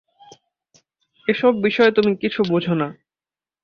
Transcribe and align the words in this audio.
এ-সব 1.27 1.53
বিষয় 1.61 1.91
তুমি 1.91 2.11
কিছু 2.15 2.39
বোঝ 2.43 2.65
না। 2.71 2.87